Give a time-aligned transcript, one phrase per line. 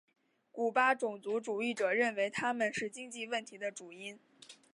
[0.51, 4.19] 古巴种族主义者认为他们是经济问题的主因。